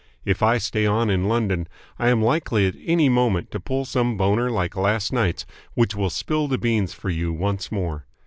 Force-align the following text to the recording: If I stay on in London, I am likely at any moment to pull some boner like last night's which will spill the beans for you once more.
If 0.25 0.41
I 0.41 0.57
stay 0.57 0.87
on 0.87 1.11
in 1.11 1.27
London, 1.27 1.67
I 1.99 2.09
am 2.09 2.23
likely 2.23 2.65
at 2.65 2.73
any 2.83 3.07
moment 3.07 3.51
to 3.51 3.59
pull 3.59 3.85
some 3.85 4.17
boner 4.17 4.49
like 4.49 4.75
last 4.75 5.13
night's 5.13 5.45
which 5.75 5.93
will 5.93 6.09
spill 6.09 6.47
the 6.47 6.57
beans 6.57 6.91
for 6.91 7.11
you 7.11 7.31
once 7.31 7.71
more. 7.71 8.07